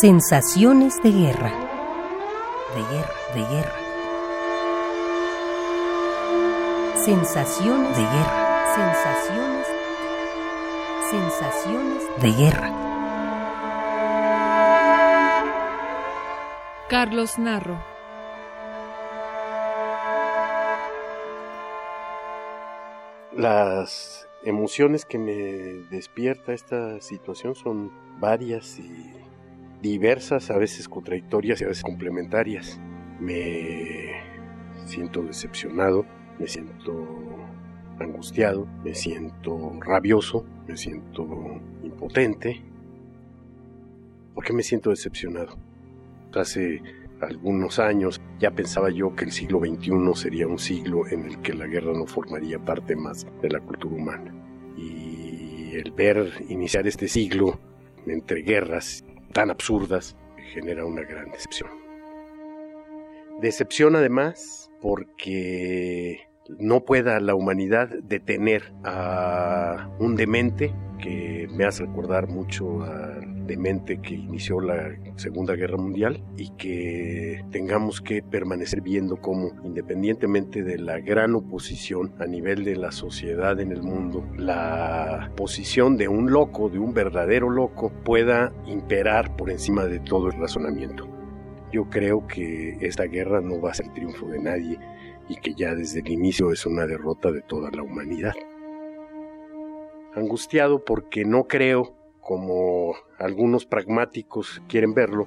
Sensaciones 0.00 1.02
de 1.02 1.10
guerra. 1.10 1.50
De 2.72 2.82
guerra, 2.94 3.14
de 3.34 3.40
guerra. 3.40 3.74
Sensaciones 7.04 7.96
de 7.96 8.02
guerra. 8.04 8.64
Sensaciones. 8.76 9.66
Sensaciones 11.10 12.04
de 12.22 12.32
guerra. 12.32 12.70
Carlos 16.88 17.36
Narro. 17.36 17.82
Las 23.32 24.28
emociones 24.44 25.04
que 25.04 25.18
me 25.18 25.32
despierta 25.90 26.52
esta 26.52 27.00
situación 27.00 27.56
son 27.56 27.90
varias 28.20 28.78
y 28.78 29.17
diversas, 29.82 30.50
a 30.50 30.58
veces 30.58 30.88
contradictorias 30.88 31.60
y 31.60 31.64
a 31.64 31.68
veces 31.68 31.82
complementarias. 31.82 32.80
Me 33.20 34.12
siento 34.86 35.22
decepcionado, 35.22 36.04
me 36.38 36.46
siento 36.46 37.06
angustiado, 37.98 38.66
me 38.84 38.94
siento 38.94 39.72
rabioso, 39.80 40.44
me 40.66 40.76
siento 40.76 41.26
impotente. 41.82 42.62
¿Por 44.34 44.44
qué 44.44 44.52
me 44.52 44.62
siento 44.62 44.90
decepcionado? 44.90 45.56
Hace 46.34 46.82
algunos 47.20 47.78
años 47.78 48.20
ya 48.38 48.52
pensaba 48.52 48.90
yo 48.90 49.14
que 49.16 49.24
el 49.24 49.32
siglo 49.32 49.60
XXI 49.60 49.90
sería 50.14 50.46
un 50.46 50.58
siglo 50.58 51.08
en 51.08 51.24
el 51.24 51.40
que 51.40 51.54
la 51.54 51.66
guerra 51.66 51.92
no 51.92 52.06
formaría 52.06 52.58
parte 52.58 52.94
más 52.94 53.26
de 53.42 53.50
la 53.50 53.60
cultura 53.60 53.96
humana. 53.96 54.32
Y 54.76 55.72
el 55.74 55.90
ver 55.90 56.44
iniciar 56.48 56.86
este 56.86 57.08
siglo 57.08 57.58
entre 58.06 58.42
guerras 58.42 59.04
tan 59.32 59.50
absurdas 59.50 60.16
genera 60.52 60.84
una 60.84 61.02
gran 61.02 61.30
decepción. 61.30 61.70
Decepción 63.40 63.94
además 63.96 64.70
porque 64.80 66.28
no 66.58 66.84
pueda 66.84 67.20
la 67.20 67.34
humanidad 67.34 67.88
detener 68.02 68.72
a 68.84 69.88
un 69.98 70.16
demente 70.16 70.74
que 71.00 71.46
me 71.50 71.64
hace 71.64 71.84
recordar 71.84 72.28
mucho 72.28 72.82
al 72.82 73.27
demente 73.48 74.00
que 74.00 74.14
inició 74.14 74.60
la 74.60 74.94
Segunda 75.16 75.56
Guerra 75.56 75.76
Mundial 75.76 76.22
y 76.36 76.50
que 76.50 77.44
tengamos 77.50 78.00
que 78.00 78.22
permanecer 78.22 78.82
viendo 78.82 79.16
cómo, 79.16 79.50
independientemente 79.64 80.62
de 80.62 80.78
la 80.78 81.00
gran 81.00 81.34
oposición 81.34 82.12
a 82.20 82.26
nivel 82.26 82.62
de 82.64 82.76
la 82.76 82.92
sociedad 82.92 83.58
en 83.58 83.72
el 83.72 83.82
mundo, 83.82 84.24
la 84.36 85.32
posición 85.36 85.96
de 85.96 86.06
un 86.06 86.30
loco, 86.30 86.68
de 86.68 86.78
un 86.78 86.94
verdadero 86.94 87.50
loco, 87.50 87.90
pueda 88.04 88.52
imperar 88.66 89.34
por 89.34 89.50
encima 89.50 89.86
de 89.86 89.98
todo 89.98 90.28
el 90.28 90.34
razonamiento. 90.34 91.08
Yo 91.72 91.88
creo 91.90 92.26
que 92.26 92.76
esta 92.80 93.04
guerra 93.04 93.40
no 93.40 93.60
va 93.60 93.72
a 93.72 93.74
ser 93.74 93.92
triunfo 93.92 94.26
de 94.28 94.38
nadie 94.38 94.78
y 95.28 95.36
que 95.36 95.54
ya 95.54 95.74
desde 95.74 96.00
el 96.00 96.10
inicio 96.10 96.52
es 96.52 96.64
una 96.66 96.86
derrota 96.86 97.32
de 97.32 97.42
toda 97.42 97.70
la 97.70 97.82
humanidad. 97.82 98.34
Angustiado 100.14 100.84
porque 100.84 101.24
no 101.24 101.44
creo, 101.44 101.97
como 102.28 102.94
algunos 103.18 103.64
pragmáticos 103.64 104.62
quieren 104.68 104.92
verlo, 104.92 105.26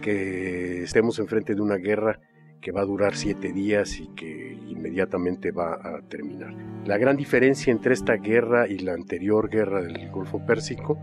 que 0.00 0.82
estemos 0.82 1.20
enfrente 1.20 1.54
de 1.54 1.60
una 1.60 1.76
guerra 1.76 2.18
que 2.60 2.72
va 2.72 2.80
a 2.80 2.84
durar 2.84 3.14
siete 3.14 3.52
días 3.52 4.00
y 4.00 4.08
que 4.16 4.58
inmediatamente 4.66 5.52
va 5.52 5.74
a 5.74 6.02
terminar. 6.08 6.52
La 6.84 6.98
gran 6.98 7.16
diferencia 7.16 7.70
entre 7.70 7.94
esta 7.94 8.14
guerra 8.14 8.66
y 8.66 8.78
la 8.78 8.94
anterior 8.94 9.50
guerra 9.50 9.82
del 9.82 10.10
Golfo 10.10 10.44
Pérsico 10.44 10.98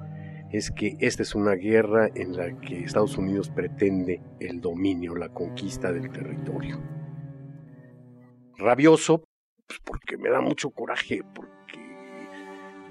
es 0.51 0.71
que 0.71 0.97
esta 0.99 1.23
es 1.23 1.33
una 1.33 1.53
guerra 1.53 2.09
en 2.13 2.35
la 2.35 2.59
que 2.59 2.83
Estados 2.83 3.17
Unidos 3.17 3.49
pretende 3.49 4.21
el 4.41 4.59
dominio, 4.59 5.15
la 5.15 5.29
conquista 5.29 5.93
del 5.93 6.11
territorio 6.11 6.81
rabioso, 8.57 9.23
pues 9.65 9.79
porque 9.85 10.17
me 10.17 10.29
da 10.29 10.41
mucho 10.41 10.71
coraje, 10.71 11.21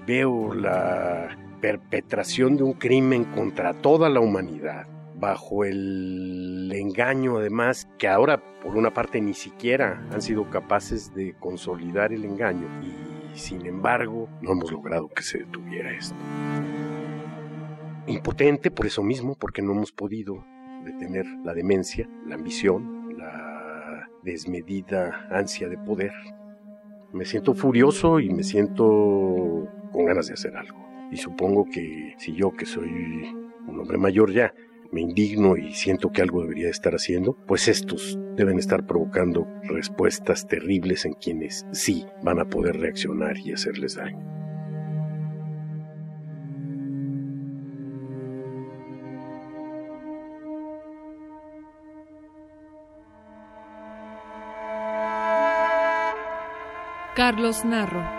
veo 0.09 0.55
la 0.55 1.37
perpetración 1.61 2.57
de 2.57 2.63
un 2.63 2.73
crimen 2.73 3.25
contra 3.25 3.75
toda 3.75 4.09
la 4.09 4.19
humanidad, 4.19 4.87
bajo 5.19 5.65
el 5.65 6.71
engaño 6.73 7.37
además, 7.37 7.87
que 7.99 8.07
ahora 8.07 8.41
por 8.63 8.75
una 8.75 8.91
parte 8.91 9.21
ni 9.21 9.35
siquiera 9.35 10.03
han 10.11 10.23
sido 10.23 10.49
capaces 10.49 11.13
de 11.13 11.35
consolidar 11.39 12.11
el 12.11 12.25
engaño 12.25 12.65
y 12.81 13.37
sin 13.37 13.67
embargo 13.67 14.27
no 14.41 14.53
hemos 14.53 14.71
logrado 14.71 15.09
que 15.09 15.21
se 15.21 15.37
detuviera 15.37 15.91
esto. 15.91 16.15
Impotente 18.07 18.71
por 18.71 18.87
eso 18.87 19.03
mismo, 19.03 19.35
porque 19.35 19.61
no 19.61 19.73
hemos 19.73 19.91
podido 19.91 20.43
detener 20.85 21.27
la 21.43 21.53
demencia, 21.53 22.09
la 22.25 22.33
ambición, 22.33 23.15
la 23.15 24.09
desmedida 24.23 25.27
ansia 25.29 25.69
de 25.69 25.77
poder. 25.77 26.13
Me 27.13 27.25
siento 27.25 27.53
furioso 27.53 28.19
y 28.19 28.31
me 28.31 28.41
siento 28.41 29.67
con 29.91 30.05
ganas 30.05 30.27
de 30.27 30.33
hacer 30.33 30.55
algo. 30.55 30.87
Y 31.11 31.17
supongo 31.17 31.65
que 31.65 32.13
si 32.17 32.33
yo, 32.33 32.51
que 32.51 32.65
soy 32.65 32.89
un 33.67 33.79
hombre 33.79 33.97
mayor 33.97 34.31
ya, 34.31 34.53
me 34.91 35.01
indigno 35.01 35.55
y 35.55 35.73
siento 35.73 36.11
que 36.11 36.21
algo 36.21 36.41
debería 36.41 36.69
estar 36.69 36.93
haciendo, 36.93 37.37
pues 37.47 37.67
estos 37.67 38.17
deben 38.35 38.57
estar 38.57 38.85
provocando 38.85 39.47
respuestas 39.63 40.47
terribles 40.47 41.05
en 41.05 41.13
quienes 41.13 41.65
sí 41.71 42.05
van 42.23 42.39
a 42.39 42.45
poder 42.45 42.77
reaccionar 42.77 43.37
y 43.37 43.53
hacerles 43.53 43.95
daño. 43.95 44.39
Carlos 57.15 57.65
Narro. 57.65 58.18